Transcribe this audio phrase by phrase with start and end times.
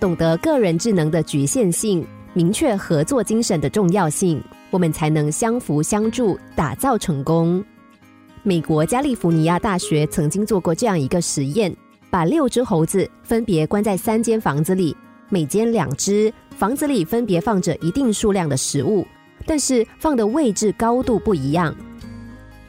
[0.00, 7.62] 懂得个人智能的局限性，明确合作精神的重要性，我们才能相扶相助，打造成功。
[8.44, 11.74] 美国加利福尼亚大学曾经做过这样一个实验，
[12.10, 14.96] 把六只猴子分别关在三间房子里，
[15.28, 19.04] 每间两只，房子里分别放着一定数量的食物，
[19.44, 21.74] 但是放的位置高度不一样。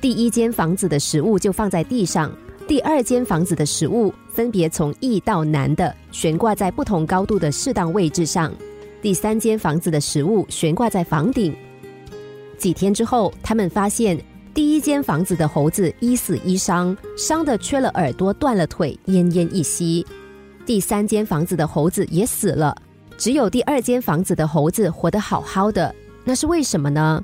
[0.02, 2.32] 第一间房子的食物就放在地上，
[2.70, 8.54] 第二间房子的食物分别从易到难的悬挂在不同高度的适当位置上，
[9.02, 11.52] 第三间房子的食物悬挂在房顶。
[12.60, 14.16] 几天之后，他们发现
[14.54, 20.06] 第一间房子的猴子一死一伤，伤的缺了耳朵、断了腿，奄奄一息；
[20.64, 22.78] 第三间房子的猴子也死了，
[23.18, 25.96] 只有第二间房子的猴子活得好好的。
[26.24, 27.24] 那是为什么呢？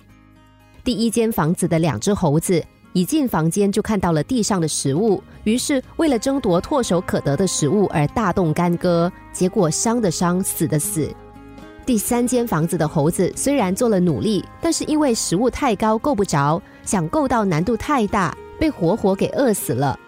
[0.83, 2.63] 第一间房子的两只猴子
[2.95, 11.13] 一进房间就看到了地上的食物，于是为了争夺唾手可得的食物而大动干戈，结果伤的伤，死的死。
[11.85, 19.99] 第三间房子的猴子虽然做了努力，但是因为食物太高够不着，想够到难度太大，被活活给饿死了。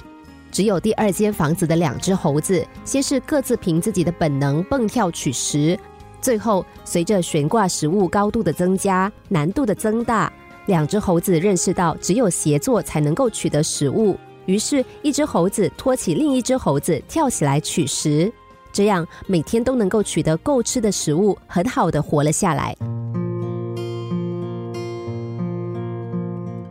[0.49, 5.77] 只有第二间房子的两只猴子，先是各自凭自己的本能蹦跳取食，
[6.21, 10.31] 最后随着悬挂食物高度的增加，难度的增大。
[10.67, 14.15] 两只猴子认识到，只有协作才能够取得食物。
[14.45, 18.31] 于是，一只猴子托起另一只猴子，跳起来取食，
[18.71, 22.75] 这样每天都能够取得够吃的食物，很好的活了下来。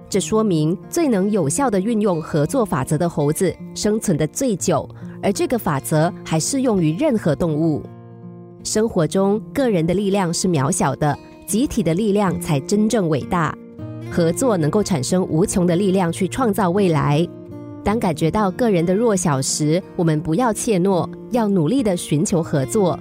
[0.09, 4.89] 这说明，最能有效的运用合作法则的猴子，生存的最久。
[5.23, 7.83] 而这个法则还适用于任何动物。
[8.63, 13.57] 生活中，个人的力量是渺小的，集体的力量才真正伟大。
[14.11, 17.27] 合作能够产生无穷的力量，去创造未来。
[17.85, 22.99] 当感觉到个人的弱小时，我们不要怯懦，要努力的寻求合作。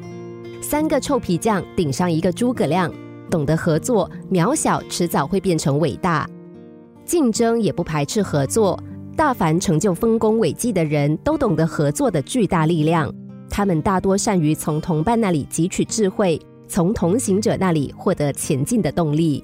[0.61, 2.91] 三个臭皮匠顶上一个诸葛亮，
[3.29, 6.27] 懂得合作，渺小迟早会变成伟大。
[7.05, 8.79] 竞争也不排斥合作，
[9.15, 13.13] 大凡成就丰功伟绩的人都懂得合作的巨大力量。
[13.49, 19.43] 他们大多善于从同伴那里汲取智慧，从同行者那里获得前进的动力。